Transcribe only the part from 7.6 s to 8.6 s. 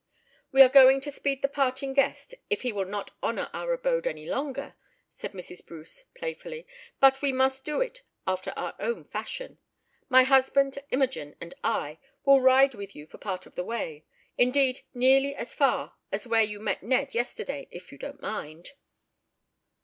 do it after